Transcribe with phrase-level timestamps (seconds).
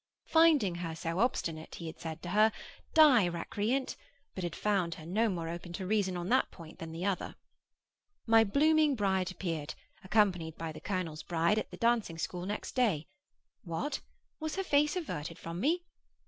[0.25, 2.51] Finding her so obstinate, he had said to her,
[2.95, 3.95] 'Die, recreant!'
[4.33, 7.35] but had found her no more open to reason on that point than the other.
[8.25, 13.05] My blooming bride appeared, accompanied by the colonel's bride, at the dancing school next day.
[13.63, 14.01] What?
[14.39, 15.83] Was her face averted from me?